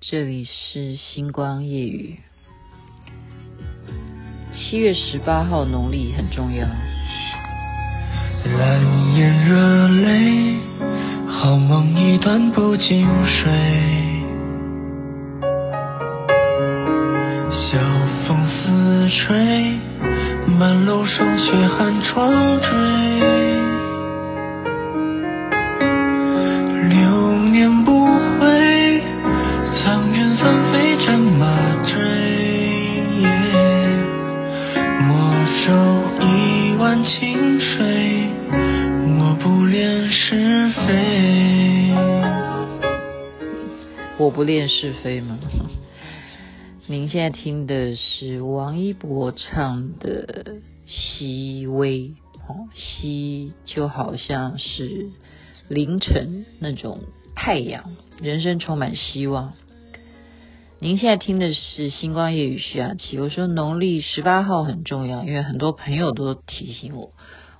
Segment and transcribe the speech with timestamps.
[0.00, 2.20] 这里是星光夜雨。
[4.52, 6.68] 七月十八号农历很重要。
[8.56, 8.80] 蓝
[9.16, 10.54] 眼热泪，
[11.26, 13.50] 好梦一段不经睡。
[17.50, 17.76] 晓
[18.28, 19.76] 风似吹，
[20.46, 23.77] 满楼霜雪寒窗坠。
[44.38, 45.36] 不恋是非吗？
[46.86, 51.98] 您现在听的是王一博唱的《熹微》，
[52.46, 55.10] 哦，熹就好像是
[55.66, 57.00] 凌晨那种
[57.34, 59.54] 太阳，人生充满希望。
[60.78, 63.18] 您现在听的是星光夜雨徐雅琪。
[63.18, 67.10] 我说农历十八号很重要，因为很多朋友都提醒我，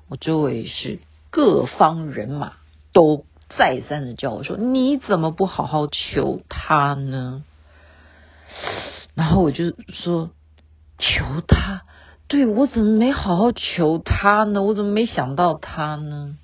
[0.08, 1.00] 我周围是
[1.31, 2.53] 各方人马
[2.92, 3.25] 都。
[3.56, 7.44] 再三的叫我说：“你怎么不好好求他呢？”
[9.14, 10.30] 然后我就说
[10.98, 11.82] ：“求他？
[12.28, 14.62] 对，我怎么没好好求他呢？
[14.62, 16.36] 我怎么没想到他呢？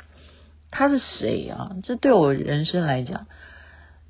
[0.71, 1.77] 他是谁啊？
[1.83, 3.27] 这对我人生来讲，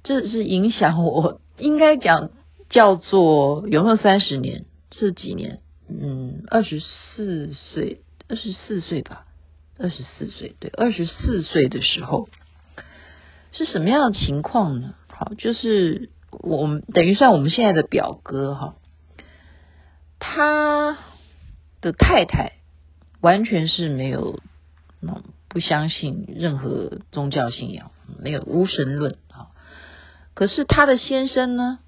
[0.02, 2.30] 这是影响我，应该讲
[2.70, 4.64] 叫做有没有三十年？
[4.90, 5.60] 这几年？
[5.88, 9.26] 嗯，二十四岁，二十四岁吧，
[9.78, 12.28] 二十四岁，对，二十四岁的时候。”
[13.56, 14.94] 是什么样的情况呢？
[15.08, 18.74] 好，就是我们等于算我们现在的表哥哈，
[20.18, 20.98] 他
[21.80, 22.54] 的太太
[23.20, 24.40] 完全是没有，
[25.48, 29.54] 不相信任何宗教信仰，没有无神论啊。
[30.34, 31.78] 可是他的先生呢，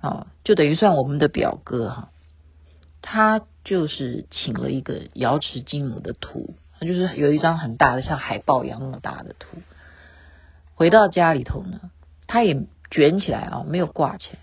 [0.00, 2.10] 啊，就等于算我们的表哥哈，
[3.02, 9.58] 他就是请了一个瑶池金母的图，他就是有一张很大的像海报一样那么大的图。
[10.78, 11.90] 回到家里头呢，
[12.28, 12.56] 他也
[12.88, 14.38] 卷起来啊，没有挂起来。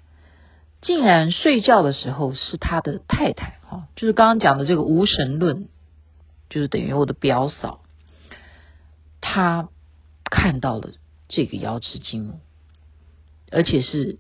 [0.82, 5.70] 竟然睡觉的时候是他的太太哈，就是刚刚讲的这个无神论，
[6.50, 7.80] 就是等于我的表嫂，
[9.22, 9.70] 他
[10.26, 10.90] 看到了
[11.30, 12.42] 这个瑶池金母，
[13.50, 14.20] 而且是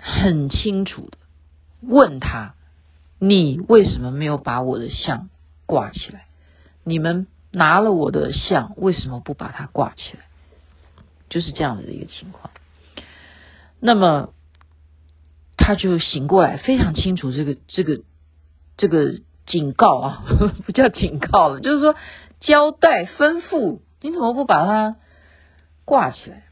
[0.00, 1.18] 很清楚的
[1.82, 2.54] 问他：
[3.18, 5.28] 你为什么没有把我的像
[5.66, 6.24] 挂起来？
[6.82, 10.24] 你们拿了我的像，为什么不把它挂起来？
[11.32, 12.50] 就是这样子的一个情况，
[13.80, 14.34] 那么
[15.56, 18.02] 他就醒过来，非常清楚这个这个
[18.76, 19.14] 这个
[19.46, 20.24] 警告啊，
[20.66, 21.94] 不叫警告了，就是说
[22.40, 24.96] 交代吩咐，你怎么不把它
[25.86, 26.44] 挂起来？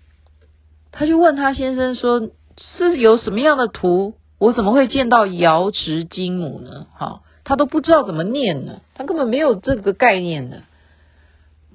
[0.92, 4.14] 他就问他先生说：“是有什么样的图？
[4.38, 10.62] 我怎么会见到瑶池金母呢？”哈，他都不知道怎么念呢，他根本没有这个概念的。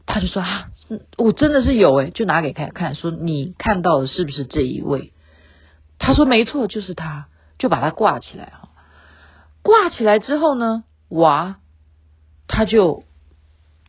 [0.06, 0.70] 他就说啊，
[1.18, 5.12] 我真的是有诶，就拿给他看，说你看到的是不是这一位？
[5.98, 7.28] 他说没错，就是他，
[7.58, 8.70] 就把他挂起来哈。
[9.64, 11.58] 挂起来之后呢，哇，
[12.48, 13.04] 他就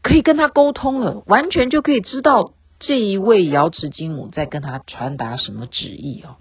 [0.03, 6.37] 可以跟他沟通了，完全就可以知道这一位瑶池金母在跟他传达什么旨意哦。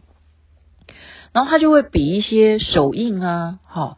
[1.33, 3.97] 然后他就会比一些手印啊，好，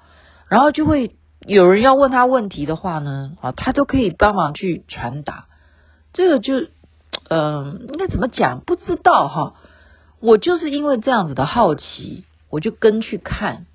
[0.50, 5.46] 然后就会有人要问他问题的话呢，啊，他都可以帮忙去传达。
[6.14, 6.70] 这个就，嗯、
[7.30, 8.62] 呃，应该怎么讲？
[8.66, 9.54] 不知道哈。
[10.20, 13.68] 我就是因为这样子的好奇，我就跟去看。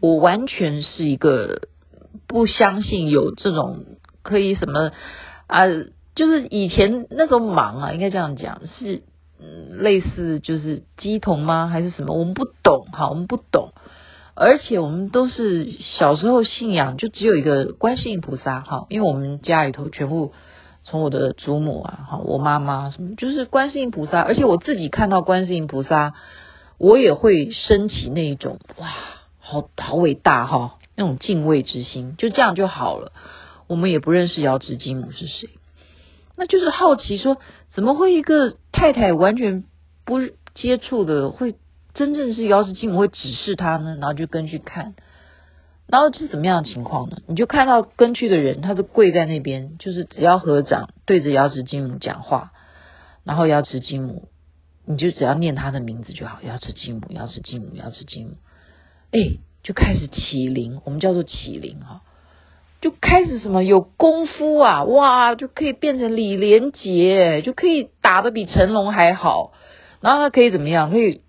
[0.00, 1.62] 我完全是一个
[2.28, 3.84] 不相信有这种
[4.22, 4.92] 可以什么
[5.48, 5.66] 啊，
[6.14, 9.02] 就是以前那时候忙啊，应该这样讲，是
[9.40, 11.66] 嗯类似就是鸡同吗？
[11.66, 12.14] 还是什么？
[12.14, 13.70] 我们不懂哈，我们不懂。
[14.36, 20.32] 而且我们都是小时候信仰就只有一个观世音菩萨哈，因为我们家里头全部。
[20.90, 26.14] 从我的祖母啊，哈，我妈妈什么，就是观世音菩萨，而且我自己看到观世音菩萨，
[26.78, 28.94] 我也会升起那一种哇，
[29.38, 33.12] 好好伟大哈，那种敬畏之心，就这样就好了。
[33.66, 35.50] 我们也不认识瑶池金母是谁，
[36.36, 37.36] 那就是好奇说，
[37.70, 39.64] 怎么会一个太太完全
[40.06, 40.20] 不
[40.54, 41.54] 接触的，会
[41.92, 43.98] 真正是瑶池金母会指示他呢？
[44.00, 44.94] 然后就跟去看。
[45.88, 47.16] 然后是怎么样的情况呢？
[47.26, 52.52] 你就看到跟去的人，他都跪在那边，就是只要合掌对着瑶池金母讲话，
[53.24, 54.28] 然后瑶池金母，
[54.86, 58.34] 你就只要念他的名字就好，瑶池金母，瑶池金母，瑶池金母，
[59.12, 62.02] 哎，就开始起灵，我们叫做起灵哈，
[62.82, 69.52] 就开始什么有功夫啊，哇，就可以变成李连杰，就可以打得比成龙还好，
[70.02, 70.90] 然后他可以怎么样？
[70.90, 71.22] 可以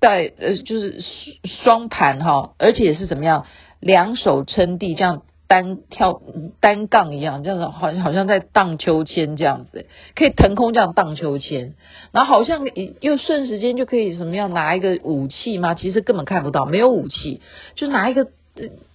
[0.00, 1.02] 带呃就是
[1.44, 3.46] 双盘哈，而且是怎么样，
[3.80, 5.22] 两手撑地这样。
[5.50, 6.20] 单跳
[6.60, 11.74] 单杠一样，这样子好像好像在荡秋千这样子，可以腾空这样荡秋千，
[12.12, 12.66] 然后好像
[13.00, 15.72] 又瞬时间就可以什么样拿一个武器吗？
[15.72, 17.40] 其实根本看不到，没有武器，
[17.76, 18.26] 就拿一个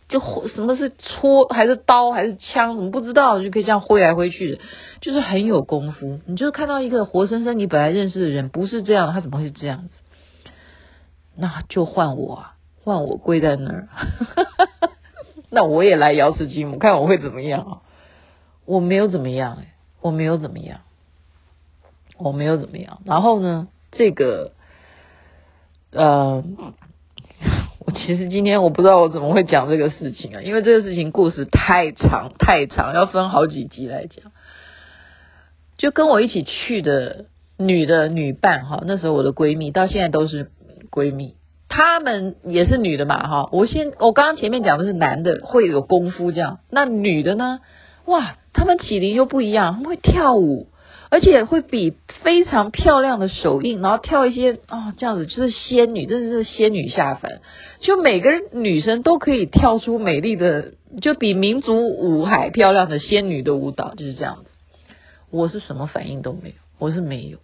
[0.07, 0.19] 就
[0.53, 4.61] 什么是戳还是刀还是枪，怎么不知道就可以这样挥来挥去的，
[5.01, 6.19] 就是很有功夫。
[6.27, 10.51] 你就看到一个活生生你本来认识的人不是这样，他怎么会是这样子？
[11.35, 12.52] 那就换我啊，
[12.83, 13.87] 换我跪在那儿。
[15.49, 17.81] 那我也来瑶池积木，看我会怎么样啊？
[18.65, 20.79] 我没有怎么样哎，我没有怎么样，
[22.17, 23.01] 我没有怎么样。
[23.05, 24.53] 然后呢，这个，
[25.91, 26.43] 呃，
[27.85, 34.31] 我其实今天我不知道我怎么会讲这个事情啊，因为这个事情故事太长太长，要分好几集来讲。
[35.77, 37.25] 就跟我一起去的
[37.57, 40.49] 女的女伴哈，那时候我的闺蜜到现在都是
[40.89, 41.35] 闺蜜。
[41.75, 43.49] 他们也是女的嘛，哈！
[43.51, 47.61] 我先，我刚刚前面讲的是男的会有功夫这样，那女的呢？
[48.05, 50.67] 哇，他们起灵又不一样，他们会跳舞，
[51.09, 57.41] 而且会比非常漂亮的手印，然后跳一些啊、哦，这样子就是仙女，真的是仙女下凡，
[57.81, 64.51] 就每个女生都可以跳出美丽的，就比民族舞还漂亮的仙女的舞蹈，就是这样子。
[65.31, 67.39] 我是什么反应都没有，我是没有，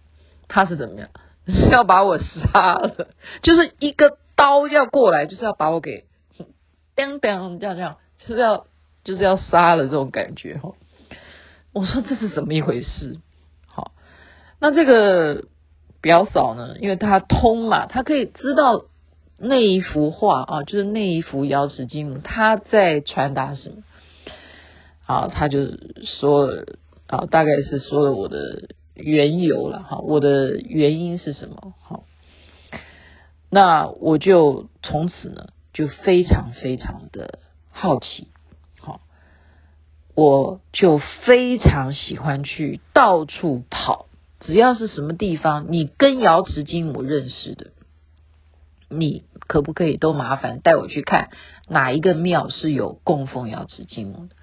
[0.46, 1.08] 他是怎么样？
[1.50, 3.08] 是 要把我杀了，
[3.42, 6.04] 就是一个刀要过来，就是要把我给
[6.94, 8.66] 当当这样这样，就是要
[9.04, 10.72] 就是要杀了这种感觉哈。
[11.72, 13.18] 我说这是怎么一回事？
[13.66, 13.92] 好，
[14.58, 15.44] 那这个
[16.00, 18.84] 表嫂呢，因为她通嘛，她可以知道
[19.38, 23.76] 那一幅画啊，就是那一幅瑶池金母，她在传达什么？
[25.04, 25.60] 好，她就
[26.04, 26.64] 说了
[27.06, 28.38] 啊，大概是说了我的。
[29.00, 31.74] 缘由了哈，我的原因是什么？
[31.80, 32.04] 好，
[33.50, 38.28] 那我就从此呢就非常非常的好奇，
[38.78, 39.00] 好，
[40.14, 44.06] 我就非常喜欢去到处跑，
[44.40, 47.70] 只要是什么地方，你跟瑶池金母认识的，
[48.88, 51.30] 你可不可以都麻烦带我去看
[51.68, 54.34] 哪一个庙是有供奉瑶池金母的？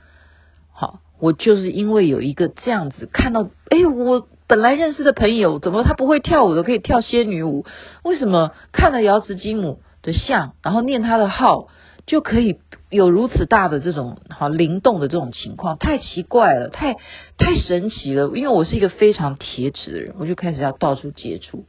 [0.72, 4.28] 好，我就是因为有一个这样子看到，哎，我。
[4.48, 7.66] 本来认识的朋友，怎么他不会跳舞的可以跳仙女舞？
[8.04, 11.68] 为什么看了瑶池金母的像，然后念他的号，
[12.06, 12.60] 就可以
[12.90, 15.78] 有如此大的这种好灵动的这种情况？
[15.78, 16.94] 太奇怪了，太
[17.38, 18.28] 太神奇了。
[18.36, 21.66] 因为我是一个非常铁齿的人，我就开始要到处接触。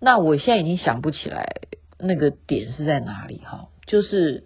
[0.00, 1.62] 那我现在已经想不起来
[1.98, 4.44] 那个点是在哪里哈，就是。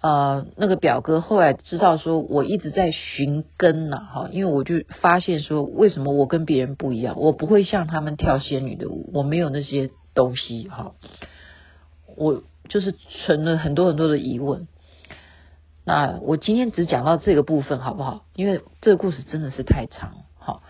[0.00, 7.20] 呃，那个表哥后来知道说我一直在寻根呐，哈，因为我就发现说，为什么我跟别人不一样？
[7.20, 10.92] 我不会像他们跳仙女的舞，我没有那些东西，哈，
[12.16, 14.68] 我就是存了很多很多的疑问。
[15.84, 18.24] 那我今天只讲到这个部分，好不好？
[18.34, 20.62] 因为这个故事真的是太长，好。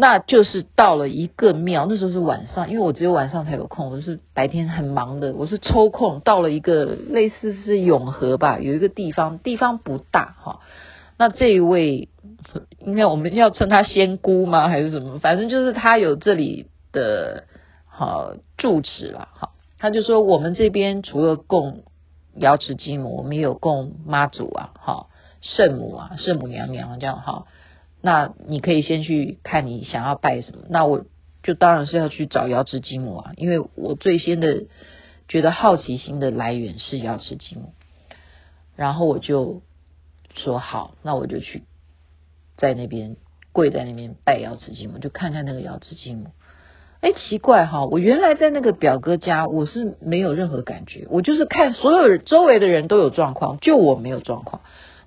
[0.00, 10.60] 那就是到了一个庙，那时候是晚上，因为我只有晚上才有空，我是白天很忙的，我是抽空到了一个类似是永和吧，有一个地方，地方不大哈。
[11.18, 12.08] 那这一位
[12.78, 14.70] 应该我们要称他仙姑吗？
[14.70, 15.18] 还是什么？
[15.18, 17.44] 反正就是他有这里的
[17.86, 19.50] 好住持了哈。
[19.78, 21.82] 他就说我们这边除了供
[22.34, 25.08] 瑶池金母，我们也有供妈祖啊，哈，
[25.42, 27.44] 圣母啊，圣母娘娘这样哈。
[28.02, 31.04] 那你可以先去看你想要拜什么，那我
[31.42, 34.66] 就当然是要去找瑶池金母啊，因为我最先的
[35.28, 37.72] 觉得好奇心的来源是瑶池金母，
[38.76, 39.62] 然后我就
[40.34, 41.62] 说好，那我就去
[42.56, 43.16] 在那边
[43.52, 46.26] 跪在那边拜瑶池金母，就看看那个瑶池金母。
[47.00, 54.60] 哎，奇怪哈，我原来在那个表哥家我是没有任何感觉，我就是看所有周围的人都有状况，就我没有状况。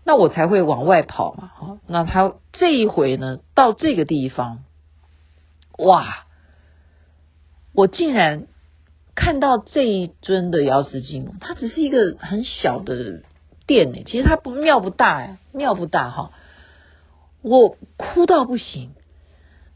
[0.05, 4.63] 那我才会往外跑嘛，那他这一回呢，到这个地方，
[5.77, 6.25] 哇，
[7.73, 8.47] 我竟然
[9.15, 13.23] 看到这一尊的瑶池金母，它只是一个很小的
[13.65, 16.31] 殿诶，其实它不庙不大哎，庙不大哈，
[17.41, 18.91] 我哭到不行，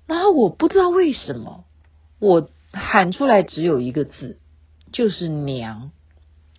[0.07, 1.63] 然后我不知道为什么，
[2.19, 4.39] 我喊出来只有一个字，
[4.91, 5.91] 就是娘，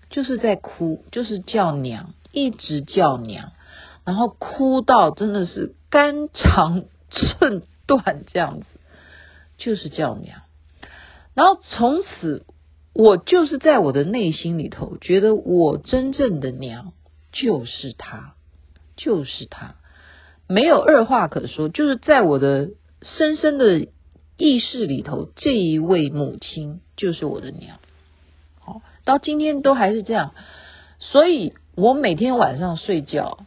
[0.09, 3.53] 就是在哭，就是叫娘，一直叫娘。
[4.09, 8.65] 然后哭到真的是肝肠寸断这样子，
[9.59, 10.41] 就是叫娘。
[11.35, 12.47] 然后从此，
[12.95, 16.95] 我就是在我的内心里头觉得，我真正的娘
[17.33, 18.33] 就是她，
[18.97, 19.75] 就是她，
[20.47, 21.69] 没有二话可说。
[21.69, 22.71] 就是在我的
[23.03, 23.89] 深深的
[24.39, 27.77] 意识里头这一位母亲就是我的娘。
[28.59, 30.33] 好，到今天都还是这样，
[30.99, 33.41] 所以我每天晚上睡觉，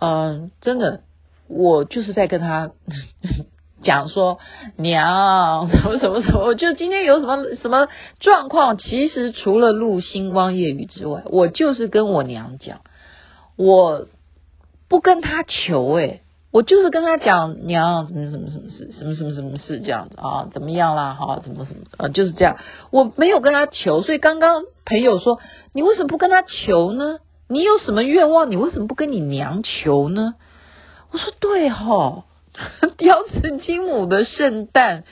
[0.00, 1.00] 嗯，真的，
[1.48, 2.70] 我就是在跟他
[3.82, 4.38] 讲说，
[4.76, 7.88] 娘，什么什么什么，就今天有什么什么
[8.20, 12.80] 状况，其实除了录星光夜语之外，我就是跟我娘讲，
[13.56, 14.06] 我
[14.88, 21.14] 不跟他求诶、我就是跟他讲娘什么什么什么事，什么什么什么事这样子啊，怎么样啦？
[21.14, 22.56] 哈，怎么什么啊，就是这样。
[22.90, 25.38] 我没有跟他求，所以刚刚朋友说，
[25.72, 27.18] 你为什么不跟他求呢？
[27.48, 28.50] 你有什么愿望？
[28.50, 30.34] 你为什么不跟你娘求呢？
[31.10, 32.24] 我说对哈、哦，
[32.98, 35.04] 瑶池金母的圣诞，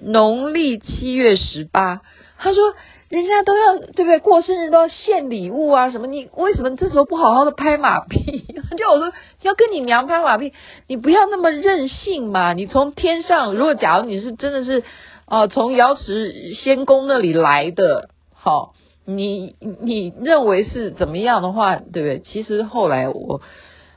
[0.00, 2.02] 农历七月十八。
[2.38, 2.74] 他说。
[3.08, 4.18] 人家都要对不对？
[4.18, 6.08] 过生日都要献礼物啊什么？
[6.08, 8.44] 你为什么这时候不好好的拍马屁？
[8.76, 10.52] 就我说要跟你娘拍马屁，
[10.88, 12.52] 你不要那么任性嘛！
[12.52, 14.82] 你从天上，如果假如你是真的是
[15.24, 18.74] 哦，从瑶池仙宫那里来的，好，
[19.06, 22.18] 你你认为是怎么样的话，对不对？
[22.18, 23.40] 其实后来我，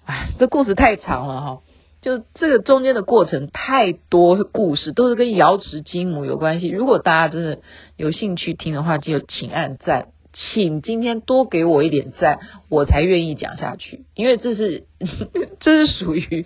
[0.06, 1.58] 哎，这故事太长了哈。
[2.01, 6.70] 就这个中间的过程太多故事，都是跟瑶池金母有关系。
[6.70, 7.60] 如果大家真的
[7.98, 12.39] 有兴趣听的话，就请按赞，请今天多给我一点赞，
[12.70, 14.06] 我才愿意讲下去。
[14.16, 14.86] 因为这是
[15.60, 16.46] 这是属于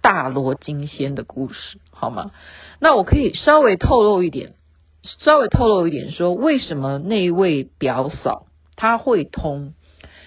[0.00, 2.30] 大罗金仙的故事，好吗？
[2.80, 4.54] 那我可以稍微透露一点，
[5.04, 8.46] 稍微透露一点，说为什么那位表嫂
[8.76, 9.74] 她会通。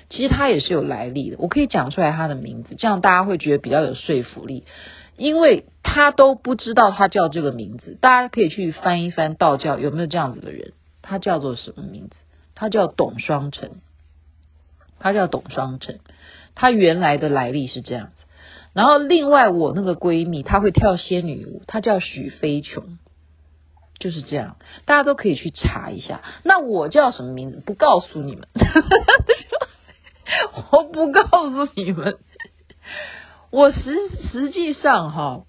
[0.09, 4.63] 其实她也是有来历的，我可以讲出来她的名字，这样大家会觉得比较有说服力。
[5.17, 12.15] 因为她都不知道她叫这个名字，大家可以去翻一翻道教有没有这样子的人，她叫做什么名字？
[12.53, 13.71] 她叫董双成，
[14.99, 15.97] 她叫董双成，
[16.55, 18.11] 她原来的来历是这样子。
[18.73, 22.99] 然后另外我那个闺蜜，她会跳仙女舞，她叫许飞琼，
[23.99, 26.21] 就是这样，大家都可以去查一下。
[26.43, 27.61] 那我叫什么名字？
[27.65, 28.47] 不告诉你们。
[30.71, 32.17] 我不告诉你们，
[33.49, 35.43] 我实实际上哈，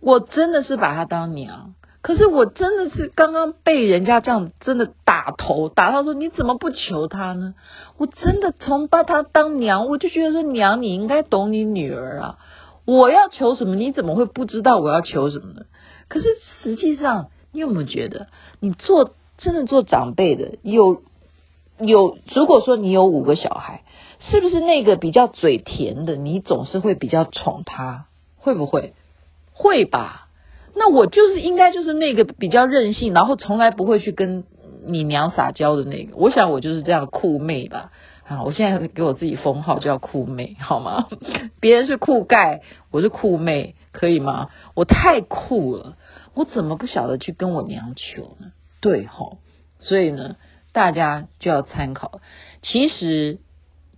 [0.00, 7.54] 我真的是把她当娘，可是我真的是刚刚被人家这样真的打头打到说，你怎么不求她呢？
[7.98, 12.38] 我真的从把她当娘，我就觉得说，娘你应该懂你女儿啊，
[12.84, 15.62] 我要求什么，你怎么会不知道我要求什么呢？
[16.08, 16.26] 可是
[16.62, 18.28] 实际上，你有没有觉得，
[18.60, 21.02] 你做真的做长辈的有
[21.78, 23.82] 有，如果说你有五个小孩。
[24.18, 28.06] 是不是那个比较嘴甜的，你总是会比较宠他？
[28.38, 28.94] 会不会？
[29.52, 30.28] 会吧。
[30.74, 34.44] 那我就是应该就是那个比较任性，然后从来不会去跟
[34.86, 36.16] 你娘撒娇的那个。
[36.16, 37.92] 我想我就是这样酷妹吧。
[38.26, 41.06] 啊，我现在给我自己封号叫酷妹，好吗？
[41.60, 44.48] 别人是酷盖，我是酷妹，可以吗？
[44.74, 45.96] 我太酷了，
[46.36, 48.52] 我怎么不晓得去跟我娘求呢？
[48.80, 49.38] 对吼，
[49.80, 50.36] 所以呢，
[50.72, 52.20] 大家就要参考。
[52.62, 53.40] 其实。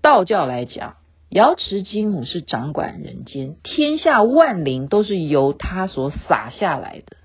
[0.00, 0.94] 道教来讲，
[1.28, 7.16] 瑶池金母是掌管人间，天下万灵都是由他所撒下来的，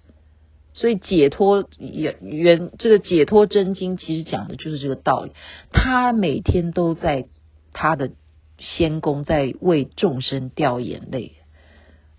[0.73, 5.33] 所以解脱原原这个解脱真经其实讲的就是这个道理。
[5.71, 7.27] 他每天都在
[7.73, 8.11] 他的
[8.57, 11.33] 仙宫在为众生掉眼泪，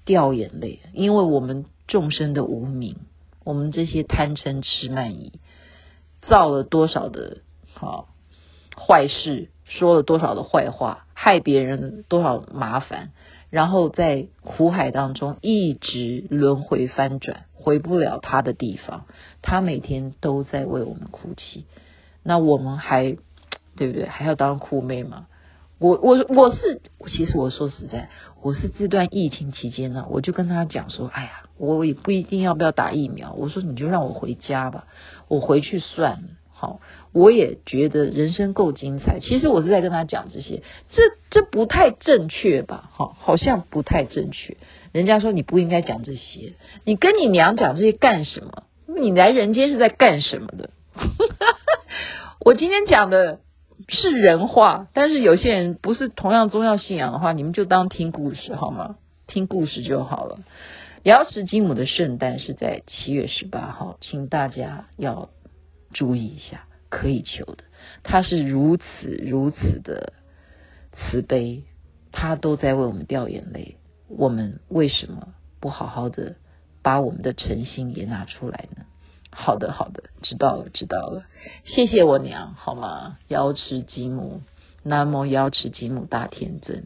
[0.05, 2.97] 掉眼泪，因为我们众生的无明，
[3.45, 5.33] 我们这些贪嗔痴慢疑，
[6.23, 7.39] 造了多少的
[7.73, 8.09] 好
[8.77, 9.49] 坏事。
[9.67, 13.13] 说了多少的坏话，害别人多少麻烦，
[13.49, 19.07] 然后在苦海当中一直轮回翻转，回不了他的地方。
[19.41, 21.65] 他每天都在为我们哭泣，
[22.23, 23.17] 那我们还
[23.75, 24.07] 对不对？
[24.07, 25.29] 还要当酷妹吗？
[25.85, 28.09] 我我我是，其实我说实在，
[28.43, 33.35] 我是这段疫情期间呢，我就跟他讲说，哎呀，我也不一定要不要打疫苗。
[33.35, 34.87] 我说你就让我回家吧，
[35.29, 36.29] 我回去算了。
[36.55, 36.81] 好，
[37.13, 39.21] 我也觉得人生够精彩。
[39.21, 42.89] 其实我是在跟他讲这些，这这不太正确吧？
[42.95, 44.57] 好，好像不太正确。
[44.93, 48.63] 人家说你不应该讲这些，你跟你娘讲这些干什么？
[48.87, 50.71] 你来人间是在干什么的？
[52.41, 53.41] 我今天讲的
[53.89, 58.97] 是人话，但是有些人不是同样宗教信仰的话，你们就当听故事好吗？
[59.27, 60.39] 听故事就好了。
[61.03, 65.31] 瑶池金母的圣诞是在七月十八号，请大家要。
[65.93, 67.63] 注意一下，可以求的，
[68.03, 68.85] 他是如此
[69.25, 70.13] 如此的
[70.93, 71.63] 慈悲，
[72.11, 73.77] 他都在为我们掉眼泪，
[74.09, 75.29] 我们为什么
[75.61, 76.35] 不好好的
[76.83, 78.87] 把我们的诚心也拿出来呢？
[79.35, 81.25] 好的好的知道了知道了。
[81.65, 83.19] 谢谢我娘好吗？
[83.29, 84.41] 瑶池吉姆
[84.83, 86.85] 南摩瑶池吉姆大天尊。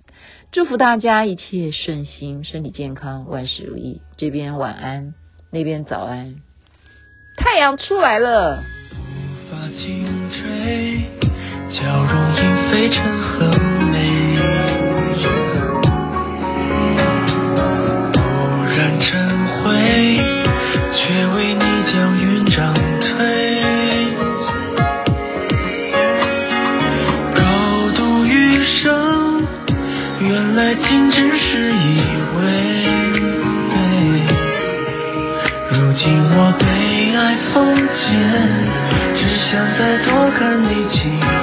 [0.50, 4.00] 祝福大家一切顺心身体健康万事如意。
[4.16, 5.14] 这边晚安
[5.50, 6.36] 那边早安。
[7.36, 8.64] 太阳出来了。
[9.50, 11.04] 发吹
[11.70, 13.67] 角容飞成河
[37.54, 37.84] 房间，
[39.16, 41.37] 只想再多看你几眼。